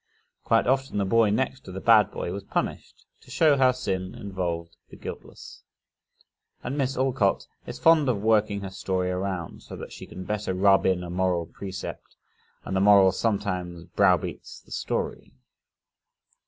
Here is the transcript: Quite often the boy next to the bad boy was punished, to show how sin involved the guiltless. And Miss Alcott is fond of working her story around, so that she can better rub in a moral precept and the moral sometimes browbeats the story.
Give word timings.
Quite 0.43 0.65
often 0.65 0.97
the 0.97 1.05
boy 1.05 1.29
next 1.29 1.63
to 1.65 1.71
the 1.71 1.79
bad 1.79 2.09
boy 2.09 2.31
was 2.31 2.43
punished, 2.43 3.05
to 3.21 3.29
show 3.29 3.55
how 3.55 3.71
sin 3.71 4.15
involved 4.15 4.75
the 4.89 4.95
guiltless. 4.95 5.61
And 6.63 6.75
Miss 6.75 6.97
Alcott 6.97 7.45
is 7.67 7.77
fond 7.77 8.09
of 8.09 8.23
working 8.23 8.61
her 8.61 8.71
story 8.71 9.11
around, 9.11 9.61
so 9.61 9.75
that 9.75 9.91
she 9.93 10.07
can 10.07 10.23
better 10.23 10.55
rub 10.55 10.87
in 10.87 11.03
a 11.03 11.11
moral 11.11 11.45
precept 11.45 12.15
and 12.65 12.75
the 12.75 12.81
moral 12.81 13.11
sometimes 13.11 13.83
browbeats 13.95 14.59
the 14.61 14.71
story. 14.71 15.35